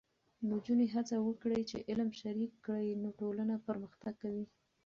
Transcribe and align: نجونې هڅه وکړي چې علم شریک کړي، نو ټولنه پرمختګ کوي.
نجونې 0.51 0.87
هڅه 0.95 1.15
وکړي 1.27 1.61
چې 1.69 1.77
علم 1.89 2.09
شریک 2.21 2.53
کړي، 2.65 2.91
نو 3.01 3.09
ټولنه 3.19 3.55
پرمختګ 3.67 4.13
کوي. 4.23 4.45